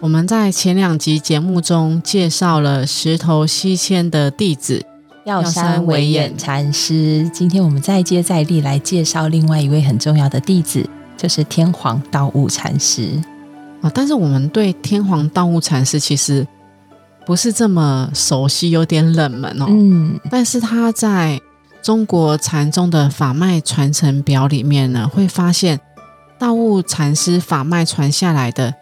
[0.00, 4.84] 我们在前两集节目中介绍了石头西迁的弟子
[5.24, 13.20] 药山惟演禅师，今天我们再接再厉来介绍另外一位很重要的弟子，就是天皇道悟禅师
[13.82, 13.90] 啊。
[13.92, 16.46] 但是我们对天皇道悟禅师其实
[17.26, 19.66] 不是这么熟悉，有点冷门哦。
[19.68, 21.40] 嗯，但是他在
[21.82, 25.80] 中国禅宗的法脉传承表里面呢，会发现
[26.38, 28.72] 道悟禅师法脉传下来的。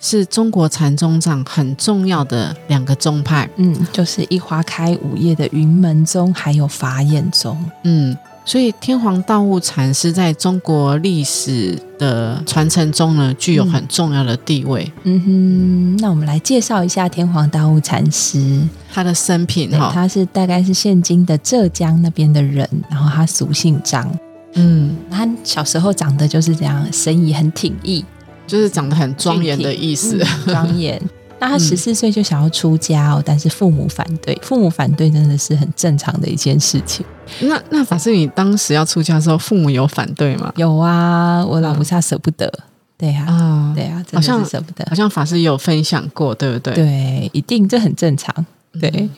[0.00, 14.90] 是中国禅宗上很重要的两个宗派，嗯，就是一花开五叶的云门宗，还有法眼宗，嗯，所以天皇道悟禅师在中国历史的传承中呢，具有很重要的地位。
[15.02, 18.66] 嗯哼，那我们来介绍一下天皇道悟禅师。
[18.92, 24.10] 他的生平哈，他是大概是现今的浙江那边的人，然后他俗姓张，
[24.54, 28.02] 嗯，他小时候长得就是这样，身仪很挺毅。
[28.50, 31.00] 就是长得很庄严的意思，庄严。
[31.38, 34.38] 那他十四岁就想要出家哦，但是父母反对。
[34.42, 37.06] 父母反对真的是很正常的一件事情。
[37.40, 40.52] 那那法师，你当时要出家的时候，父母有反对吗？
[40.56, 42.52] 有啊，我老菩萨舍不得。
[42.98, 44.84] 对呀，啊，对呀，好像舍不得。
[44.90, 46.74] 好像法师有分享过，对不对？
[46.74, 48.34] 对，一定这很正常。
[48.78, 49.08] 对，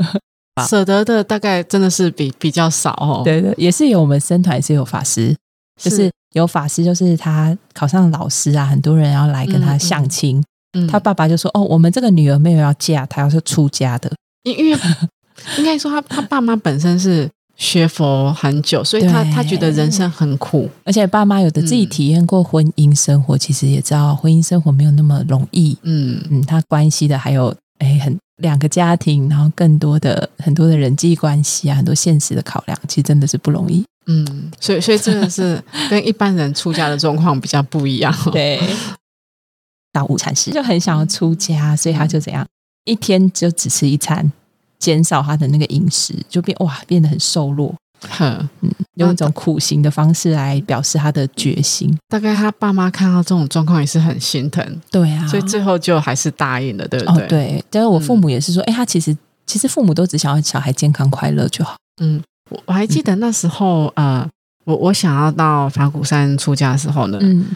[0.68, 3.22] 舍得的大概真的是比比较少哦。
[3.24, 5.34] 对对，也是有我们僧团是有法师，
[5.80, 6.10] 就是。
[6.34, 10.42] 有法师，就是他考上老师啊，很多人要来跟他相亲。
[10.88, 14.12] 他爸爸就说：“哦，我们这个女儿没有要嫁，她要是出家的。
[14.44, 14.78] 因因为
[15.58, 25.76] 应该说，他他爸妈本身是学佛很久，所以他他觉得人生很苦，而且爸妈有的自己体验过婚姻生活，其实也知道婚姻生活没有那么容易。
[25.82, 38.12] 嗯嗯，他关系的还有哎，很两个家庭，然后更多的很多的人际关系啊，很多现实的考量，其实真的是不容易。”嗯，所以所以真的是跟一般人出家的状况比较不一样。
[38.32, 38.60] 对，
[39.92, 42.44] 到午禅师就很想要出家，所以他就怎样，
[42.84, 44.32] 一天就只吃一餐，
[44.80, 47.72] 减少他的那个饮食，就变哇，变得很瘦弱。
[48.08, 51.96] 哼，嗯，用一种苦行的方式来表示他的决心。
[52.08, 54.80] 大概他爸妈看到这种状况也是很心疼。
[54.90, 57.28] 对啊，所以最后就还是答应了，对不对？
[57.28, 59.16] 对，但是我父母也是说，哎，他其实
[59.46, 61.76] 其实父母都只想要小孩健康快乐就好。
[62.02, 62.20] 嗯。
[62.50, 64.28] 我我还记得那时候，呃，
[64.64, 67.46] 我我想要到法鼓山出家的时候呢，嗯，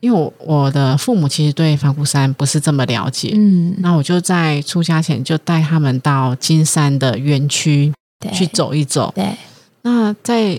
[0.00, 7.92] 因为我我的父母其实对法鼓山不是这么了解，嗯，那我就在出家前就带他们到金山的园区
[8.32, 9.36] 去走一走，对，
[9.82, 10.58] 那在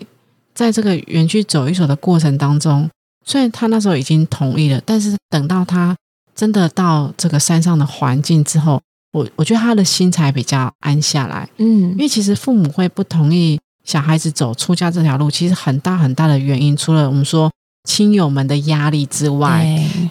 [0.53, 2.90] 在这个园区走一走的过程当中，
[3.25, 5.96] 虽然他那时候已经同意了，但是等到他
[6.36, 8.80] 真的到这个山上的环境之后，
[9.13, 13.59] 我我觉得他的心才比较安下来，嗯，因为其实父母会不同意。
[13.84, 17.52] 小孩子走出家这条路，其实很大很大的原因，除了我们说
[17.84, 19.66] 亲友们的压力之外，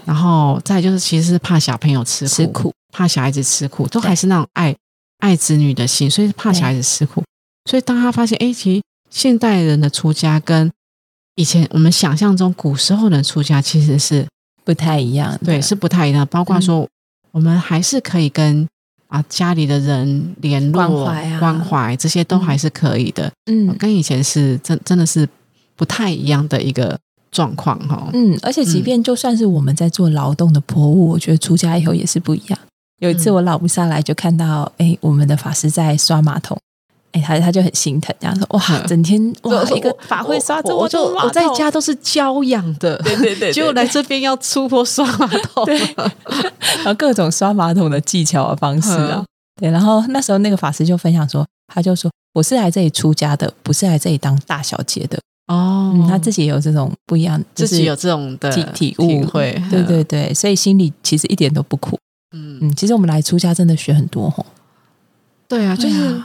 [0.04, 4.74] 然后再就是其实是怕小朋友吃吃苦，怕小孩子吃苦，都还是那种爱
[5.18, 7.22] 爱子女的心，所以怕小孩子吃苦。
[7.70, 10.70] 所以当他发现，哎，其实现代人的出家跟
[11.36, 14.26] 以前我们想象中古时候的出家其实是
[14.64, 16.26] 不太一样，对，是不太一样。
[16.26, 16.88] 包括说，
[17.30, 18.66] 我们还是可以跟。
[19.10, 21.04] 啊，家里的人联络、
[21.38, 23.30] 关怀这些都还是可以的。
[23.50, 25.28] 嗯，跟以前是真真的是
[25.76, 26.96] 不太一样的一个
[27.32, 28.08] 状况哈。
[28.12, 32.58] 嗯，而且即便就算是我们在做劳动的婆务，我觉得出家以后也是不一样。
[33.00, 36.56] 有一次我老不下来，就看到哎，我们的法师在刷马桶。
[37.12, 45.76] 哎，他他就很心疼，这样说哇，整天哇一个法会刷这么多我在家都是教养的，对对对，结果来这边要出坡刷马桶，对，
[46.78, 49.24] 然后各种刷马桶的技巧啊方式啊，
[49.60, 55.18] 对，然后那时候那个法师就分享说，他就说我是来这里出家的，不是来这里当大小姐的
[55.48, 61.98] 哦，他自己也有这种不一样，自己有这种的体体悟，会，对对对，所以心里其实一点都不苦，
[62.36, 62.58] 嗯。
[62.62, 64.46] 嗯，其实我们来出家真的学很多吼，
[65.48, 66.22] 对啊，就是。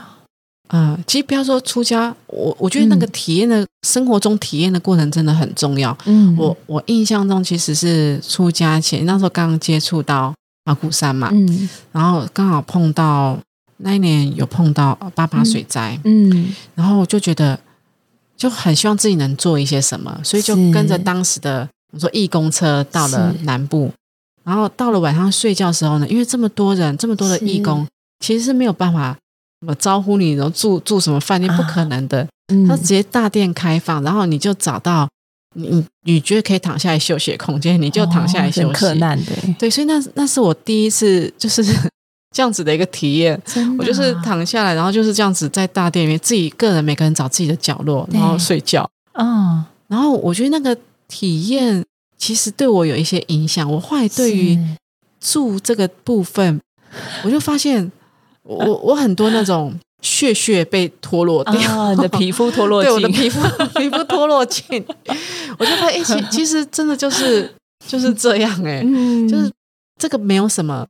[0.68, 5.96] 啊，其实不要说出家，我我觉得那个体验的生活中体验的过程真的很重要。
[6.06, 10.34] 嗯，我我印象中其实是出家前那时候刚刚接触到
[10.64, 13.38] 马古山嘛，嗯，然后刚好碰到
[13.78, 17.58] 那一年有碰到八八水灾，嗯，然后我就觉得
[18.36, 23.92] 就很希望自己能做一些什么，所以就跟着当时的我说义工车到了南部，
[24.42, 27.86] 然后到了晚上睡觉的时候呢，因为这么多人，这么多的义工，
[28.18, 29.16] 其实是没有办法
[29.60, 32.26] 什么招呼你，然后住住什么饭店，不可能的。
[32.68, 35.08] 他直接大店开放，然后你就找到
[35.54, 38.94] 你你觉得可以躺下来休息的空间，你就躺下来休息。
[38.98, 41.64] 难的，对，所以那那是我第一次就是
[42.30, 43.40] 这样子的一个体验。
[43.78, 48.88] 我就是躺下来，然后就是这样子在大店里面，自己个人每个人找自己的角落，然后睡觉。
[49.14, 51.84] 嗯，然后我觉得那个体验
[52.16, 53.68] 其实对我有一些影响。
[53.68, 54.56] 我后来对于
[55.20, 56.60] 住这个部分，
[57.24, 57.90] 我就发现
[58.46, 59.78] 我我很多那种。
[60.02, 63.40] 血血被脱落掉，你的皮肤脱落，对我的皮肤
[63.74, 64.84] 皮肤脱落尽，
[65.58, 67.52] 我就发现，哎，其其实真的就是
[67.88, 68.82] 就是这样，哎，
[69.28, 69.50] 就是
[69.98, 70.86] 这个没有什么。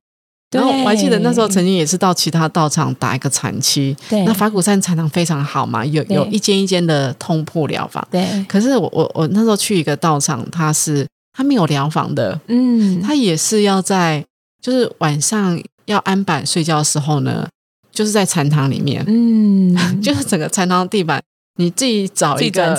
[0.50, 8.44] 然后我还记得那时候曾经也是到其他道场打一个产期，那法鼓山禅堂非常好嘛，有有一间一间的通铺疗法，对。
[8.48, 14.22] 可是我我我那时候去一个道场，它是它没有疗房的，嗯，它也是要在
[14.60, 17.48] 就是晚上要安板睡觉的时候呢。
[17.92, 21.18] 就是在禅堂里面，嗯， 就是整个禅堂地板，
[21.56, 22.78] 你自己找一个，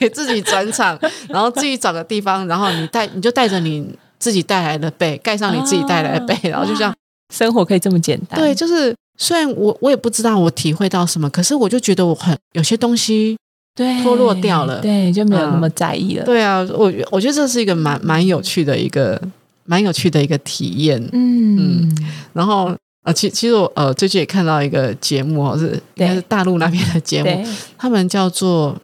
[0.00, 0.98] 对，自己转场，
[1.30, 6.92] 然后自己找个地方，然后你带，你就带着你自己带来的被，盖上你自己带来的被，然后就这样
[7.32, 8.40] 生活可以这么简单。
[8.40, 13.38] 对，就是虽然我我也不知道我体会到什么，可是我就觉得我很有些东西
[13.76, 16.24] 对脱落掉了，对，就没有那么在意了。
[16.24, 19.22] 对啊，我我觉得这是一个蛮蛮有趣的一个
[19.68, 21.00] 蛮有趣的一个体验。
[21.12, 21.86] 嗯。
[21.86, 22.74] 嗯，然后。
[23.02, 27.46] 啊，其其实我呃最近也看到一个节目哦，是应该是大陆那边的节目，
[27.78, 28.76] 他们叫做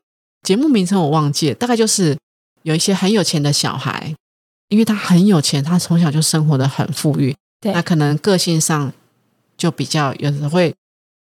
[0.42, 2.16] 节目名称我忘记了，大概就是
[2.62, 4.14] 有一些很有钱的小孩，
[4.68, 8.90] 因为他很有钱，他从小就生活的很富裕，那可能个性上
[9.58, 10.72] 就比较有时会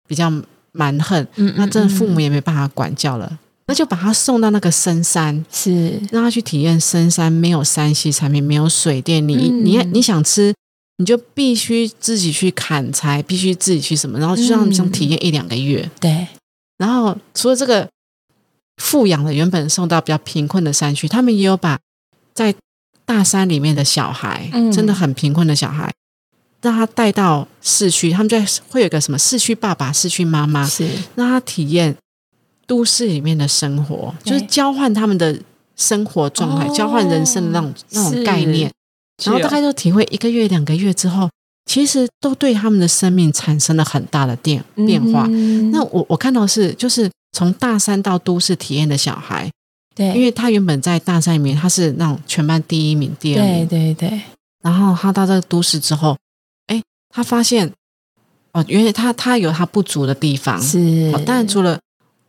[0.07, 0.31] 比较
[0.71, 1.27] 蛮横，
[1.57, 3.39] 那真的父母也没办法管教了，
[3.73, 10.53] 那就把他送到那个深山，是让他去体验深山没有山西产品，没有水电，你你你想吃。
[10.99, 15.89] 你就必须自己去砍柴，必须自己去什么，然后就让想体验一两个月。
[15.99, 16.27] 对，
[16.77, 17.89] 然后除了这个
[18.77, 21.79] 富养的，原本送到比较贫困的山区，他们也有把
[22.35, 22.53] 在
[23.05, 25.91] 大山里面的小孩，真的很贫困的小孩，
[26.61, 31.97] 让他带到市区，他们在会有个什么市区爸爸、市区妈妈，是让他体验
[32.65, 35.39] 都市里面的生活，就是交换他们的
[35.75, 38.71] 生活状态，交换人生的那种那种概念。
[39.23, 41.29] 然后大概就体会一个月、两个月之后，
[41.65, 45.27] 其实都对他们的生命产生了很大的变变化。
[45.71, 49.49] 那我我看到是，就是从大三到都市体验的小孩，
[49.95, 54.21] 对，因为他原本在大山里面，他是那种全班第一名、第二名，对对对。
[54.63, 56.17] 然后他到这个都市之后，
[56.67, 57.71] 哎，他发现
[58.53, 61.11] 哦，原来他他有他不足的地方，是。
[61.25, 61.79] 当然除了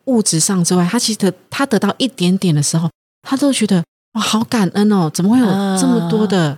[0.06, 2.88] 物质上之外，他其实他得到一点点的时候，
[3.22, 3.82] 他都觉得
[4.14, 5.46] 哇，好感恩哦，怎么会有
[5.80, 6.56] 这么多的。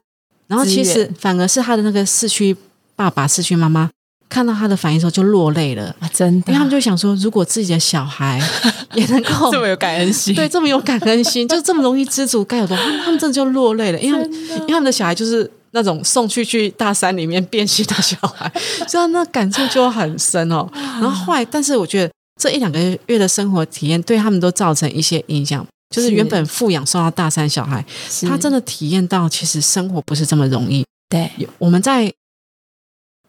[0.48, 2.56] 然后其实反而是他的那个逝去
[2.94, 3.90] 爸爸、逝去妈妈
[4.28, 6.08] 看到他的反应时候就落泪了啊！
[6.12, 8.40] 真的，因为他们就想说，如果自己的小孩
[8.94, 18.50] 也能够这么有感恩心，对，这么有感恩心， 就这么容易知足，该有多他们他们真的就落泪了，因为因为他们的小孩就是那种送去去大山里面变心的小孩，
[18.88, 20.68] 所以那感触就很深哦。
[20.72, 25.66] 然后后来，但是我觉得这一两个月的生活体验对他们都造成一些影响。
[25.88, 27.82] 就是原本富养送到大山小孩，
[28.22, 30.84] 他真的体验到其实生活不是这么容易。
[31.08, 32.12] 对，我们在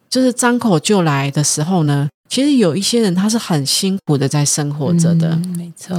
[0.09, 5.95] 就是张口就来的时候呢，其实有一些人他是很辛苦的在生活着的，没错。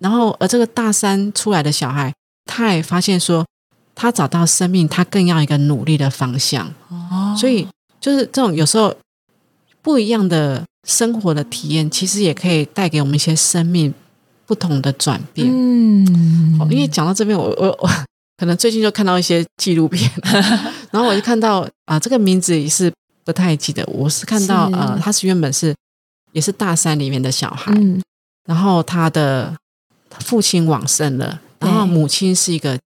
[0.00, 2.12] 然后而这个大山出来的小孩，
[2.46, 3.46] 他也发现说，
[3.94, 6.74] 他找到生命，他更要一个努力的方向。
[6.88, 7.68] 哦，所以
[8.00, 8.92] 就是这种有时候
[9.80, 13.92] 不一样的生活的体验，其实也可以带给我们一些生命。
[14.44, 16.04] 不同的转变，嗯，
[16.68, 17.88] 因为讲到这边，我我我
[18.36, 20.10] 可能最近就看到一些纪录片，
[20.90, 22.92] 然后我就看到啊，这个名字也是
[23.24, 23.82] 不太记得。
[23.86, 25.74] 我是看到呃，他是原本是
[26.32, 27.72] 也是大山里面的小孩，
[28.44, 29.56] 然后他的
[30.18, 32.78] 父亲往生了，然后母亲是一个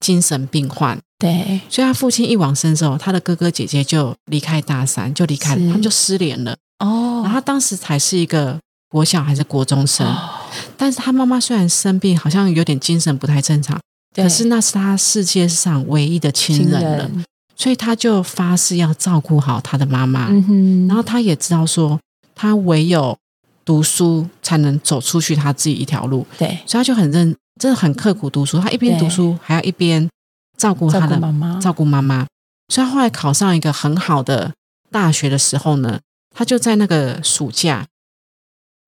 [0.00, 6.54] 精神病患，对，所以他父亲一往生之后，他的哥哥姐姐就离开大山，就离开，他们就失联了。
[6.78, 8.58] 哦，然后他当时才是一个。
[8.90, 10.10] 国小还是国中生，
[10.74, 13.78] 但是他妈妈虽然生病，好像有点精神不太正常，
[14.16, 17.10] 可是那是他世界上唯一的亲人了，
[17.54, 20.30] 所以他就发誓要照顾好他的妈妈。
[20.88, 22.00] 然后他也知道说，
[22.34, 23.14] 他唯有
[23.62, 26.26] 读书才能走出去他自己一条路。
[26.38, 28.58] 对，所以他就很认，真的很刻苦读书。
[28.58, 30.08] 他一边读书，还要一边
[30.56, 32.26] 照顾他的妈妈，照顾妈妈。
[32.72, 34.54] 所以他后来考上一个很好的
[34.90, 36.00] 大学的时候呢，
[36.38, 37.84] 他就在那个暑假。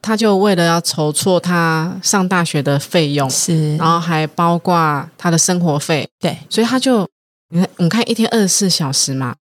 [0.02, 7.07] 他就为了要筹措他上大学的费用，是，然后还包括他的生活费，对，所以他就
[7.50, 9.35] 你看，我们看一天二十四小时嘛，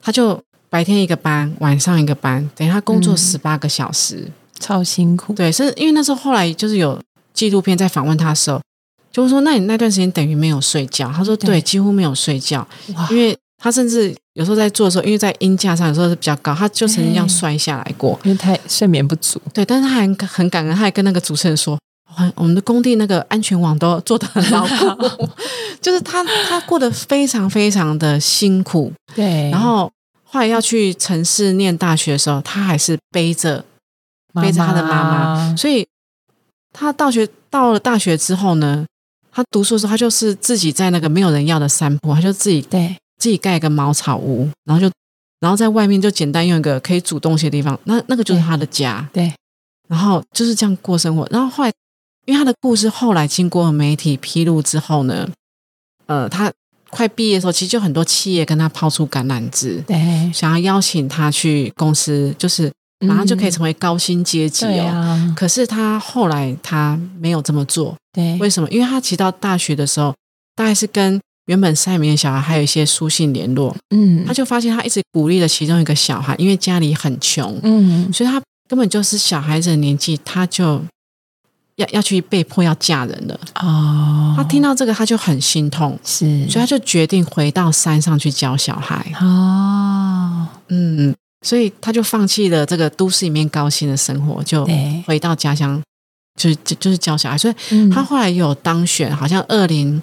[0.00, 5.34] 他就白天一个班，晚上一个班，等于他工作十八个小时，超辛苦。
[5.34, 7.00] 对，是因为那时候后来就是有
[7.32, 8.60] 纪录片在访问他的时候，
[9.12, 11.12] 就是说，那你那段时间等于没有睡觉？
[11.12, 12.66] 他说，对，几乎没有睡觉，
[13.08, 19.40] 因为他甚至有时候在做的时候，因为在音架上有时候是比较高，他就曾经这样摔下来过，因为太睡眠不足。
[19.54, 21.78] 对，但是他还很感恩，他还跟那个主持人说。
[22.34, 25.26] 我们的工地那个安全网都做的很牢固，
[25.80, 29.48] 就是他他过得非常非常的辛苦，对。
[29.48, 29.90] 然后
[30.22, 33.64] 后来要去城市念大学的时候，他还是背着
[34.34, 35.86] 背着他的妈妈，所以
[36.70, 38.84] 他大学到了大学之后呢，
[39.32, 44.90] 他读书的时候，他就是自己在那个没有人要的山坡，他就自己对自己盖一个茅草屋，然后就
[45.38, 49.32] 然后在外面就简单用一个可以煮东西的地方，那那个就是他的家，对。
[49.88, 51.70] 然后就是这样过生活，然后后来。
[52.24, 55.28] 因为他的故事后来经过媒体披露之后呢，
[56.06, 56.52] 呃，他
[56.88, 65.34] 快毕业的时候，其实就很多企业跟他抛出橄榄枝，对，想要邀请他去公司，就是马上就可以成为高薪阶级哦。
[65.34, 68.70] 可是他后来他没有这么做，对，为什么？
[68.70, 70.14] 因为他其实到大学的时候，
[70.54, 80.82] 大概是跟原本山里面的小孩还有一些书信联络，嗯，他就发现他一直鼓励了其中一个小孩，因为家里很穷，嗯，所以他根本就是小孩子的年纪，他就。
[81.76, 83.40] 要要去被迫要嫁人了。
[83.54, 89.10] 哦，他听到这个他就很心痛，是，所以他就决定回到山上去教小孩。
[89.18, 94.68] 哦，嗯，所以他就放弃了这个都市里面高薪的生活，就
[95.06, 95.82] 回到家乡，
[96.38, 97.38] 就是就就是教小孩。
[97.38, 97.54] 所以
[97.90, 99.98] 他后来有当选，好像二零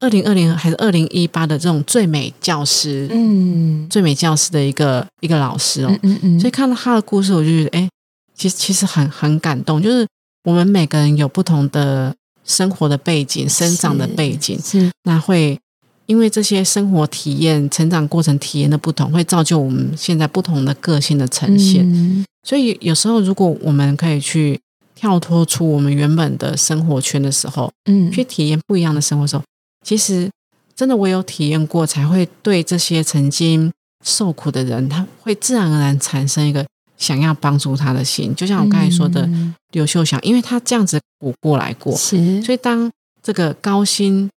[0.00, 7.88] 二零二零还是二零一八的这种最美教师，嗯，最美教师的一个一个老师哦，嗯嗯，所以看到他的故事，我就觉得，哎，
[8.34, 10.06] 其实其实很很感动，就是。
[10.44, 15.58] 我们每个人有不同的生活的背景、生长的背景，是那会
[16.06, 22.24] 因为这些生活体验、成长过程体验的不同，会造就我们现在不同的个性的呈现。
[22.44, 24.60] 所以有时候，如果我们可以去
[24.94, 29.42] 跳脱出我们原本的生活圈的时候，嗯，去体验不一样的生活时候，
[29.86, 30.28] 其实
[30.74, 33.72] 真的我有体验过，才会对这些曾经
[34.04, 36.66] 受苦的人，他会自然而然产生一个。
[36.98, 39.28] 想要帮助他的心，就像我刚才说的
[39.72, 42.90] 刘秀祥，因为他这样子苦过来过，是，所以当
[43.22, 44.30] 这个高薪、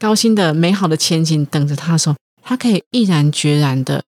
[0.00, 4.02] 高薪的美好的前景等着他的时候，他可以毅然决然的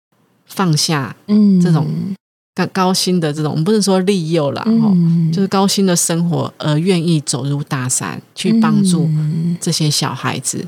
[0.46, 1.86] 放下，嗯，这种
[2.56, 4.96] 高高薪的这种，我们不是说利诱了，哈，
[5.30, 9.06] 就是高薪的生活，而愿意走入大山去帮助
[9.60, 10.66] 这些小孩子。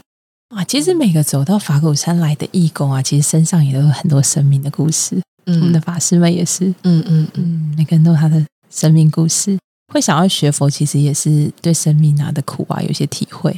[0.54, 5.18] 啊，其实每个走到法鼓山来的义工啊，其实身上也都有很多生命的故事。
[5.46, 9.58] 我们的法师们也是，嗯嗯嗯，每个人都有他的生命故事。
[9.90, 13.56] 会想要学佛，其实也是对生命啊的苦啊有些体会。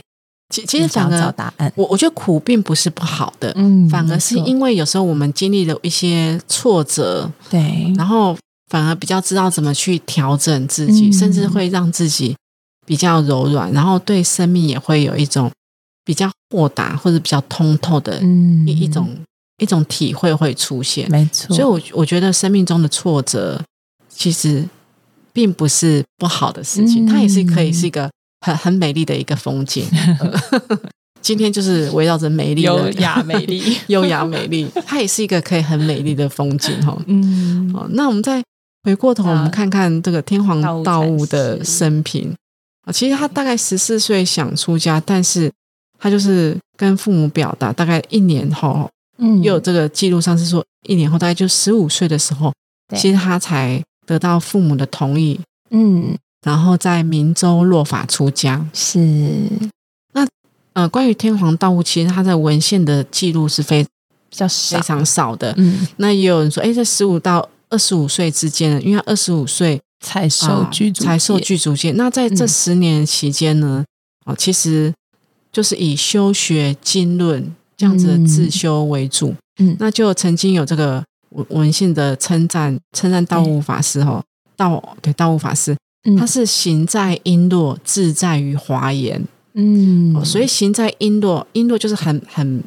[0.50, 8.36] 其其实想找答案，我我觉得苦并不是不好的，嗯，反而是因为有时候我们经历了一些挫折，对，然后
[8.68, 12.36] 反而比较知道怎么去调整自己，甚至会让自己
[12.84, 15.50] 比较柔软，然后对生命也会有一种
[16.04, 18.20] 比较豁达或者比较通透的
[18.66, 19.08] 一一种。
[19.62, 21.54] 一种体会会出现，没错。
[21.54, 23.62] 所以，我我觉得生命中的挫折
[24.08, 24.66] 其实
[25.34, 29.86] 并不是不好的事情，它也是可以是一个很很美丽的一个风景。
[31.22, 36.96] 今天就是围绕着美丽、优雅、美丽、 优雅、美丽，它也是一个可以很美丽的风景哈。
[37.06, 38.42] 嗯，好，那我们再
[38.84, 42.34] 回过头，我们看看这个天皇道悟的生平
[42.86, 42.92] 啊。
[42.92, 45.52] 其实他大概十四岁想出家，但是
[45.98, 48.88] 他就是跟父母表达，大概一年后。
[49.22, 52.50] 嗯，又有这个记录上是说，一年后大概就十五岁的时候，
[52.96, 58.66] 其实他才得到父母的同意，嗯，然后在明州落法出家。
[58.72, 58.98] 是，
[60.12, 60.26] 那
[60.72, 63.82] 呃，关于天皇道悟，其实他在文献的记录是非
[64.28, 65.54] 比较非常少的。
[65.56, 71.92] 嗯，那也有人说，哎，在十五到二十五岁之间，因为二十五岁才受具才受具足戒。
[71.92, 73.84] 那在这十年期间呢，
[74.26, 74.94] 哦，其实
[75.52, 77.54] 就是以修学经论。
[77.76, 84.22] 这样子的自修为主，嗯，那就曾经有这个文文献的称赞，称赞道悟法师哦，
[84.54, 85.74] 道对道悟法师，
[86.18, 92.62] 他是行在璎珞，自在于华严，嗯，所以行在璎珞，璎珞就是很很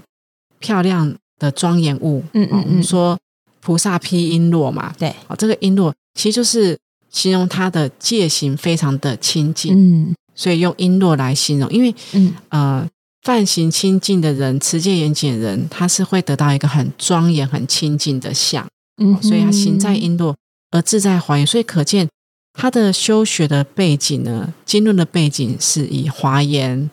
[0.59, 3.17] 漂亮的庄严物，嗯嗯嗯，说
[3.61, 6.77] 菩萨披璎珞嘛，对，哦，这个璎珞其实就是
[7.09, 12.33] 形容他的戒行非常的清净，嗯，所以用璎珞来形容，因为，嗯。
[12.49, 12.87] 呃。
[13.25, 18.67] 犯行清净的人，持戒严谨人，他是会得到一个很庄严、很清净的相。
[19.01, 20.35] 嗯，所以他行在璎珞
[20.71, 22.05] 而自在华严，所以可见
[22.53, 26.89] 他的修学的背景呢，经论的背景是以华严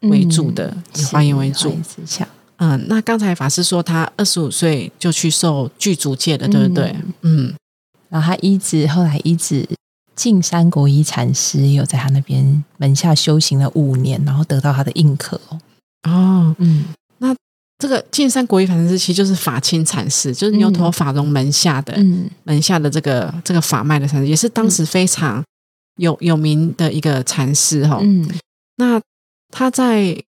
[0.00, 1.76] 为主的，以华严为主。
[2.56, 6.94] 嗯，那刚才法师说他二十五岁就去受具足戒了，对不对？
[7.22, 7.52] 嗯，
[8.08, 9.68] 然后他一直后来一直
[10.14, 15.60] 进三国一禅师有在他那边门下修行了五年，然后得到他的印可哦。
[16.08, 17.03] 哦，嗯，那
[17.78, 21.94] 这个进山国一禅师其实就是法清禅师，就是牛头法融门下的
[22.44, 25.44] 门下的这个这个法脉的禅师，也是当时非常
[25.96, 27.98] 有有名的一个禅师哈。
[28.02, 28.28] 嗯，
[28.76, 29.00] 那
[29.50, 30.22] 他在。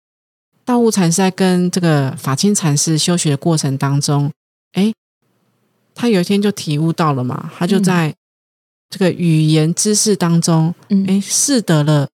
[0.67, 4.31] 道悟禅师在跟这个法清禅师修学的过程当中，
[4.71, 4.91] 哎，
[5.93, 8.15] 他有一天就体悟到了嘛，他就在
[8.89, 10.73] 这个语言知识当中，
[11.07, 12.09] 哎，识得了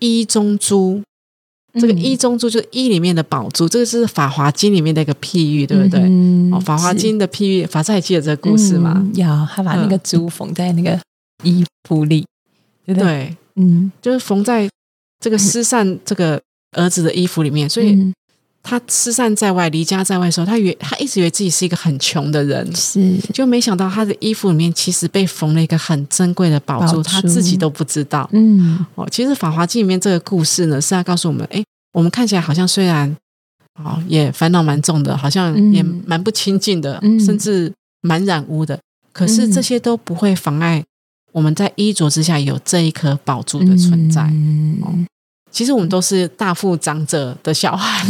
[0.00, 1.04] 一中珠。
[1.80, 6.00] 这个一中珠就是一里面的宝珠，这个是《法华经》里面的一个譬喻，对不对？
[6.00, 9.06] 哦，《法华经》的譬喻，法师还记得这个故事吗？
[9.14, 10.98] 有，他把那个珠缝在那个
[11.44, 12.26] 衣服里，
[12.84, 13.36] 对不对？
[13.56, 14.68] 嗯，就是缝在
[15.20, 16.40] 这个失散这个。
[16.72, 17.96] 儿子的衣服里面，所以
[18.68, 23.16] 他失散在外、离家在外的时候，他以为他一直以为自己是一个很穷的人，是。
[23.32, 28.28] 就没想到他的衣服里面其实被缝了一个很珍贵的宝珠，他自己都不知道。
[28.32, 33.16] 嗯，哦，其实《法华经》里面这个故事呢，是要告诉我们：哎，我们看起来好像虽然
[33.82, 38.76] 哦也烦恼蛮重的，好像也蛮不清净的，甚至蛮染污的，
[39.12, 40.82] 可是这些都不会妨碍
[41.30, 44.22] 我们在衣着之下有这一颗宝珠的存在。
[44.82, 44.92] 哦。
[45.56, 48.06] 其实我们都是大富长者的小孩，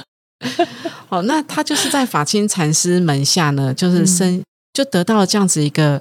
[1.10, 6.00] 哦，那他就是在法清禅师门下呢，就是身就得到了这样子一个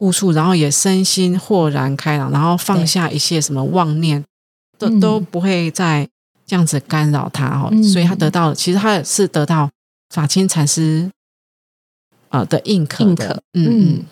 [0.00, 4.22] 悟处，然后也身心豁然开朗，然后放下一些什么妄念，
[4.76, 6.06] 都都不会再
[6.46, 9.70] 这样子干扰他哦，所以他得到，其实他也是得到
[10.10, 11.10] 法清禅师
[12.28, 14.04] 啊的印可的，嗯嗯，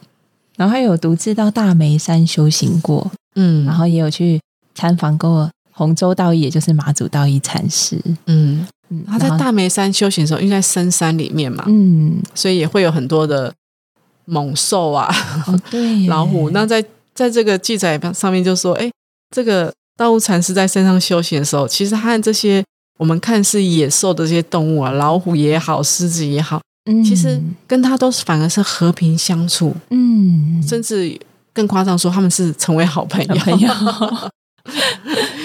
[0.57, 4.41] 然后他有独自到大梅山修行过，嗯，然后也有去
[4.75, 5.51] 参访过。
[5.79, 8.67] 洪州道义，也就是马祖道义禅师，嗯，
[9.07, 13.55] 他在大梅山修行的时候，因为在深山里面嘛，嗯，所以也会有很多的
[14.25, 15.09] 猛兽啊，
[15.71, 16.51] 对，老虎。
[16.51, 18.91] 那在在这个记载上面就说，哎，
[19.31, 22.65] 这个道悟禅师在山上修行的时候，其实和这些
[22.99, 26.61] 我们看似野兽的这些动物啊，老虎也好，狮子也好，
[26.91, 31.17] 嗯，其实跟他都是反而是和平相处，嗯，甚至
[31.53, 33.35] 更夸张说，他们是成为好朋友。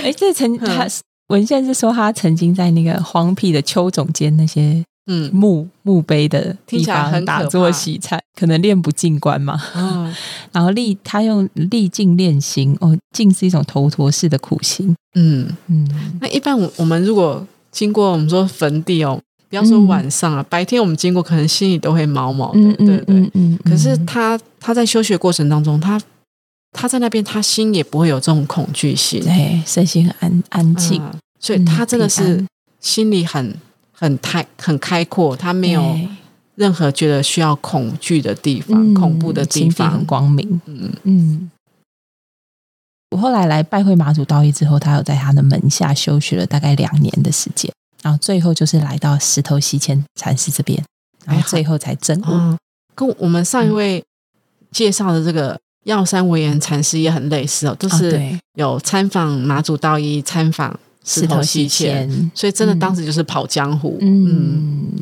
[0.03, 0.87] 哎，这曾他
[1.29, 9.59] 文献是说他曾经在那个荒僻的丘总监那些嗯墓墓碑的地方打坐洗菜，可能练不进关嘛。
[9.75, 10.13] 嗯，
[10.51, 14.95] 然后历他用历尽练心哦，尽是一种头陀式的苦心。
[15.15, 15.87] 嗯嗯，
[16.19, 23.31] 那一般我我们如果经过我们说坟地哦，不要说晚上啊，白天我们经过，可能心里都会毛毛的，对不对？
[23.33, 23.57] 嗯。
[23.63, 25.99] 可是他他在修学过程当中，他。
[26.73, 30.99] 他在那边，他心也不会有这种恐惧心，对，身心很安安静，
[31.39, 32.43] 所以他真的是
[32.79, 33.55] 心里很
[33.91, 35.95] 很开很开阔，他没有
[36.55, 40.59] 任何觉得需要恐惧的地方，恐怖的地方，很光明。
[40.65, 41.51] 嗯嗯。
[43.11, 50.83] 我后来来拜会马祖道义之后，他有在他的门下修学了大概两年的时间，然后最后就是来到石头西迁禅师这边，
[51.25, 52.57] 然后最后才证悟。
[52.95, 54.03] 跟我们上一位
[54.71, 55.59] 介绍的这个。
[55.83, 58.21] 药山文言禅师也很类似哦，就是
[58.55, 63.97] 有参访马祖道一，参访石头西迁，所以真的当时就是跑江湖。
[63.99, 64.93] 嗯，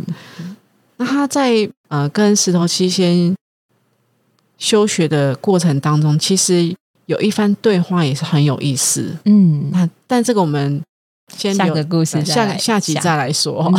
[0.98, 3.36] 那他在呃跟石头西迁
[4.58, 9.16] 修学的过程当中，其实有一番对话也是很有意思。
[9.26, 10.82] 嗯，那但这个我们
[11.38, 13.72] 先下个故事下下集再来说。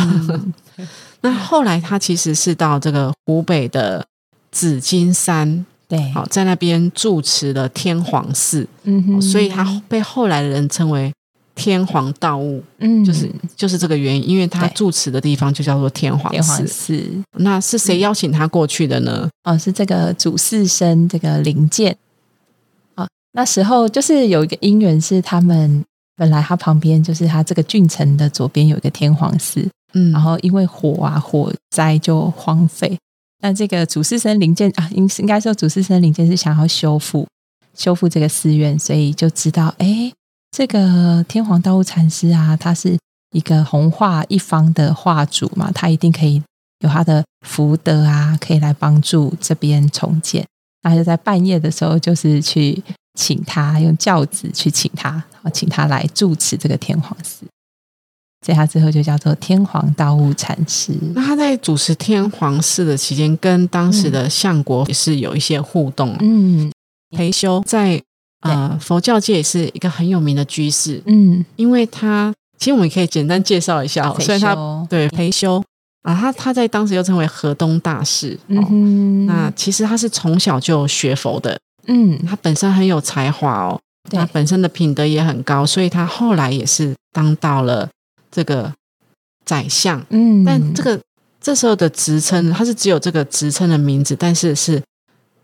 [1.19, 4.05] 那后来他其实是到这个湖北的
[4.51, 5.65] 紫金山。
[5.95, 11.13] 对，好，在那边住持了天皇寺，嗯哼，所以他被后来的人称为
[11.53, 17.07] 天皇道悟，嗯，就是就是这个原因，因为他住持的地方就叫做天皇寺。
[17.37, 19.29] 那是谁邀请他过去的呢？
[19.43, 21.95] 哦，是这个主事生这个灵剑。
[22.95, 25.83] 啊，那时候就是有一个因缘，是他们
[26.15, 32.97] 本来他旁边就是他这个郡城的左边有一个天皇寺，嗯，然后因为火啊火灾就荒废。
[33.43, 37.27] 那这个主事生灵剑啊，应应该说主事生灵剑是想要修复
[37.75, 40.09] 修复这个寺院，所以就知道，哎，
[40.49, 42.97] 这个天皇道悟禅师啊，他是
[43.35, 46.41] 一个弘化一方的化主嘛，他一定可以
[46.79, 50.45] 有他的福德啊，可以来帮助这边重建。
[50.83, 52.81] 那就在半夜的时候，就是去
[53.19, 57.45] 请他用轿子去请他，请他来住持这个天皇寺。
[58.43, 60.91] 在他之后就叫做天皇道悟禅师。
[61.15, 66.15] 那他在主持天皇寺的期间，跟当时的相国也是有一些互动。
[66.19, 66.69] 嗯，
[67.15, 67.99] 裴修在
[68.41, 71.01] 呃佛教界也是一个很有名的居士。
[71.05, 75.63] 嗯，因为他其实我们可以简单介绍一下，虽然他对裴修
[76.03, 78.37] 啊，他他在当时又称为河东大士。
[78.47, 81.57] 嗯，那其实他是从小就学佛的。
[81.87, 83.79] 嗯，他本身很有才华哦，
[84.09, 87.89] 他本身的品德也很高，所以他后来也是当到了
[88.33, 88.73] 这个
[89.45, 90.03] 宰相。
[90.09, 90.99] 嗯，但这个
[91.39, 94.81] 这时候的职称，他是只有这个职称的名字，但是是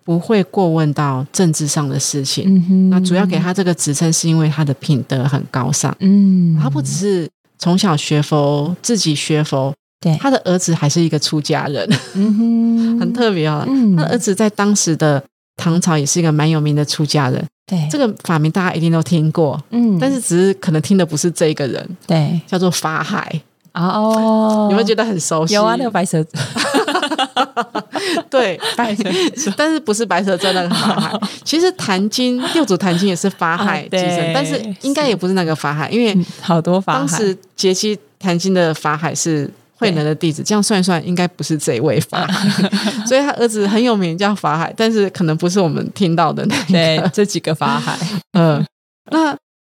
[0.04, 2.90] 不会过问到政治上的事情。
[2.90, 5.96] 那主要给他这个职称，是因为他的品德很高尚。
[6.00, 11.88] 嗯，他不只是从小学佛，自己学佛，对，他的儿子还是一个出家人。
[13.00, 13.64] 很特别哦。
[13.68, 15.24] 嗯，他儿子在当时的。
[15.60, 17.88] 唐朝也是一个蛮有名的出家人，对。
[17.92, 23.42] 这个法名大家一定都听过，嗯，但是只是可能听的不是这一个人，对，叫做法海。
[23.74, 25.54] 哦，有没有觉得很熟悉？
[25.54, 26.26] 有啊，那个白蛇，
[28.30, 29.04] 对，白蛇，
[29.56, 31.20] 但是不是白蛇传那个法海？
[31.46, 39.50] 其实《坛经》六祖坛经也是法海继承，但是应该也不是那个法海，因为好多法海，当时截期坛经的法海是。
[39.80, 42.70] 慧能的弟子，这样算一算，应该不是这一位法海，
[43.08, 47.98] 所以他儿子很有名，叫法海，但是可能不是我们听到的那个这几个法海。
[48.34, 48.66] 嗯，
[49.10, 49.36] 那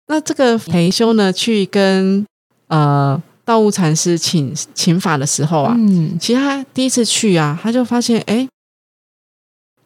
[0.08, 2.26] 那这个裴修呢，去跟
[2.68, 8.48] 呃道悟禅师请请法的时候啊，嗯，其实他第一次去啊，他就发现，哎，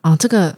[0.02, 0.56] 啊，这个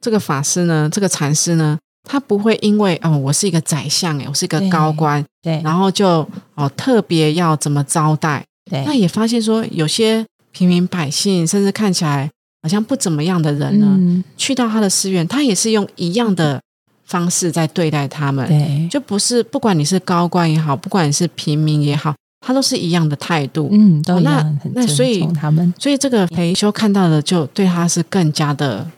[0.00, 8.44] 这个法师呢，这个禅师呢，他不会因为哦，我是一个宰相，哎，我是一个高官，对，然后就哦特别要怎么招待。
[8.70, 12.30] 那也发现说，有些平民百姓，甚至看起来
[12.62, 16.60] 好像不怎么样的人呢，去到他的寺院，他也是用一样的
[17.04, 18.46] 方式在对待他们。
[18.46, 23.68] 对，就不是不管你是高官也好，不管你是平民也好，他都是一样的态度。
[23.72, 24.58] 嗯，都一样。
[24.74, 28.88] 那所以他们，所以这个裴修看到的，就对他是更加的、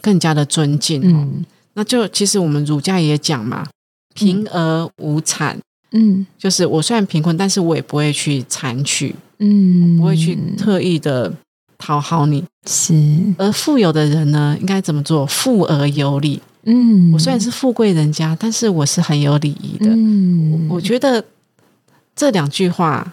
[0.00, 1.00] 更加的尊敬。
[1.04, 3.66] 嗯，那就其实我们儒家也讲嘛，
[4.14, 5.56] 贫而无谄。
[5.92, 11.32] 嗯，就是我虽然贫困，但是我也不会去残取，嗯，不会去特意的
[11.78, 12.44] 讨好你。
[12.66, 12.94] 是，
[13.36, 15.26] 而富有的人呢，应该怎么做？
[15.26, 16.40] 富而有礼。
[16.64, 19.86] 嗯，我虽然是富贵人家，但是我是很有礼仪的。
[19.90, 21.24] 嗯，我觉得
[22.14, 23.12] 这两句话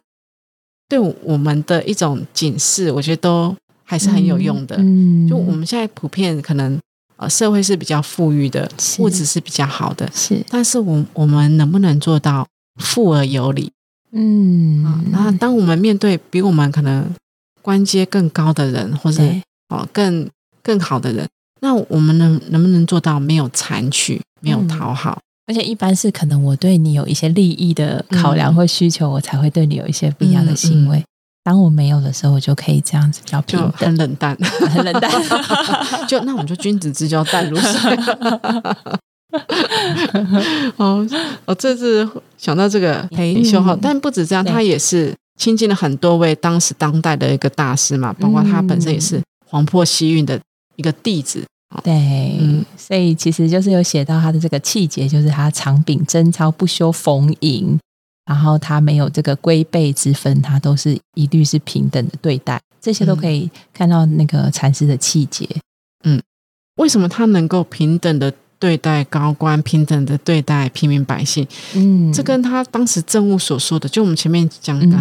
[0.87, 4.75] 对我们的一种警示，我觉得都还是很有用的。
[4.77, 6.79] 嗯，就我们现在普遍可能
[7.17, 12.47] 呃社会是比较富裕的，物质是比较好的，是，但是我我们能不能做到？
[12.79, 13.71] 富而有礼，
[14.11, 17.13] 嗯啊，那当我们面对比我们可能
[17.61, 19.21] 官阶更高的人，或者
[19.69, 20.27] 哦更
[20.63, 21.27] 更好的人，
[21.61, 25.19] 那我们能能不能做到没有残取，没有讨好？
[25.45, 31.03] 而且一般是可能我对你有一些利益的考量或需求，我才会对你有一些不一样的行为。
[31.43, 34.37] 当我没有的时候，我就可以这样子比较平等、很冷淡、
[34.69, 35.11] 很冷淡。
[36.07, 37.97] 就那我们就君子之交淡如水。
[40.77, 41.05] 哦，
[41.45, 50.39] 我这次想到这个裴修浩，但不止这样，他也是亲近了很多位当时当代的一个大师嘛，包括他本身也是黄破西运的
[50.77, 51.43] 一个弟子。
[51.83, 51.93] 对，
[52.39, 57.77] 嗯，所以其实就是有写到他的这个气节，就是他长柄贞操，不修逢迎，
[58.25, 65.47] 然后他没有这个龟背之分，他都是一律是平等的对待，这些都可以看到那个禅师的气节。
[66.03, 66.19] 嗯，
[66.77, 68.33] 为什么他能够平等的？
[68.59, 74.97] 对待高官平等的对待平民百姓，嗯，这跟他当时政务所说的，就我们前面讲的，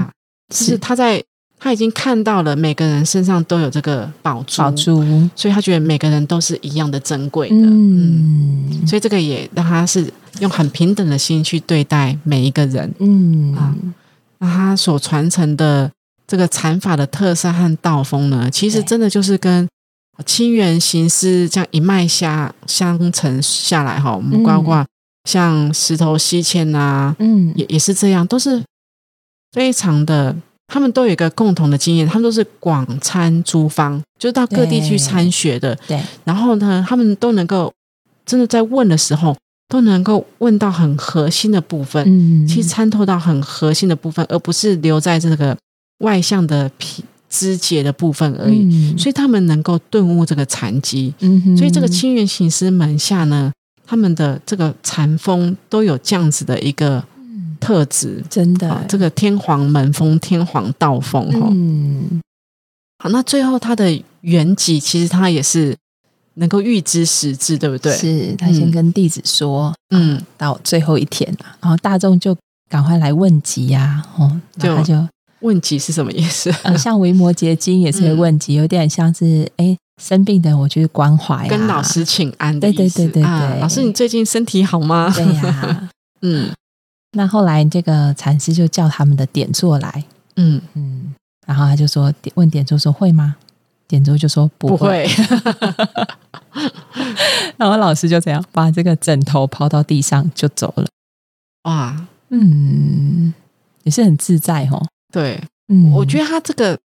[0.54, 1.22] 是他在
[1.58, 13.54] 他已经看到了每个人身上都有这个宝珠，宝珠，所以他觉得每个人都是一样的珍贵的，嗯，所以这个也让他是用很平等的心去对待每一个人，嗯。
[13.56, 13.74] 啊，
[14.38, 15.90] 那他所传承的
[16.28, 19.68] 这个禅法的特色和道风呢，其实真的就是跟。
[20.26, 24.84] 清源行思这样一脉下相承下来哈，我们包括
[25.24, 28.62] 像石头西迁呐，嗯，也也是这样，都是
[29.52, 30.34] 非常的，
[30.66, 36.00] 他们都有一个共同的经验，他们都是广参诸方，就是到各地去参学的，对。
[36.24, 37.72] 然后呢，他们都能够
[38.26, 39.36] 真的在问的时候，
[39.68, 45.56] 都能够问到很核心的部分，嗯，去参透到很核心的部分，而不是留在这个
[45.98, 47.04] 外向的皮。
[47.28, 51.12] 肢节的部分而已，所以他们能够顿悟这个禅机。
[51.56, 53.52] 所以这个清源行师门下呢，
[53.86, 57.04] 他们的这个禅风都有这样子的一个
[57.60, 61.48] 特质，真的，这个天皇门风、天皇道风哈。
[61.50, 62.22] 嗯，
[62.98, 65.76] 好，那最后他的原籍其实他也是
[66.34, 67.94] 能够预知实质，对不对？
[67.94, 72.34] 是他先跟弟子说，嗯，到最后一天然后大众就
[72.70, 75.06] 赶快来问疾呀，哦，他就。
[75.40, 76.50] 问疾是什么意思？
[76.62, 82.76] 呃，像维摩诘经也是问疾，有点像是哎生病的我去关怀，跟老师请安的意思。
[82.76, 85.12] 对对对对对，老师你最近身体好吗？
[85.14, 85.88] 对呀，
[86.22, 86.50] 嗯。
[87.12, 90.04] 那后来这个禅师就叫他们的点座来，
[90.36, 91.14] 嗯嗯，
[91.46, 93.36] 然后他就说问点座说会吗？
[93.88, 95.08] 点座就说不会。
[97.56, 100.86] 然后老师就这样把这个枕头抛到地上就走了。
[101.64, 103.32] 哇，嗯，
[103.84, 104.86] 也是很自在哦。
[105.12, 106.78] 对，嗯，我觉得他这个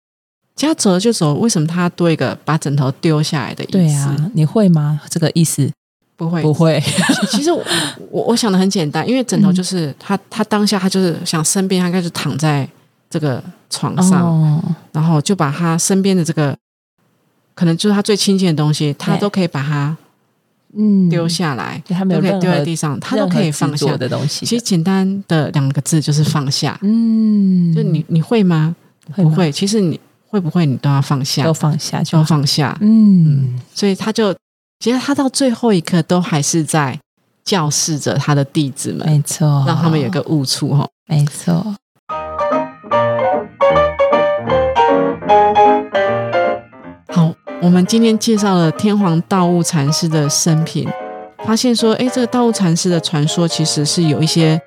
[0.55, 3.71] 他走了就走，为什么他多一个把枕头丢下来的意思？
[3.71, 5.01] 对啊，你会吗？
[5.09, 5.71] 这个意思
[6.15, 6.81] 不会，不会。
[7.29, 7.63] 其实我
[8.09, 12.67] 我我想的很简单，因为枕头就是他他当下他就是想身边，他应该就躺在
[13.09, 16.55] 这个床上，然后就把他身边的这个
[17.55, 19.97] 可能就是他最亲近的东西，他都可以把它。
[20.77, 24.45] 嗯，丢下来，他都可以丢在地上，他都可以放下的东西。
[24.45, 26.79] 其实简单的两个字就是放下。
[26.81, 28.75] 嗯，就你你会吗？
[29.15, 29.51] 不会。
[29.51, 32.77] 其实你会不会，你都要放下，都放下，就放下。
[32.81, 34.33] 嗯，所以他就
[34.79, 36.97] 其实他到最后一刻都还是在
[37.43, 41.75] 教示着他的弟子们，没错，让他们有个悟处哈，没错。
[47.71, 50.87] 们今天介绍了天皇道悟禅师的生平，
[51.45, 54.59] 发现说，哎，这个道悟禅师的传说其实是有一些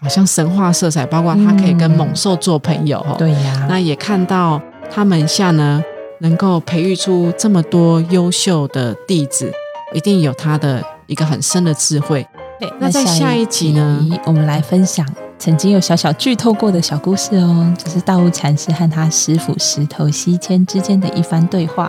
[0.00, 3.66] 好像神话色彩，包括他可以跟猛兽做朋友，对呀。
[3.68, 4.58] 那也看到
[4.90, 5.84] 他门下呢，
[6.20, 9.52] 能够培育出这么多优秀的弟子，
[9.92, 12.26] 一定有他的一个很深的智慧。
[12.58, 15.06] 对，那在下一集呢，我们来分享
[15.38, 21.86] 曾经有小小剧透过的小故事哦，就是道悟禅师和他师傅石头西迁之间的一番对话。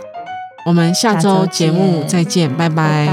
[0.68, 3.08] 我们下周节目再见拜拜。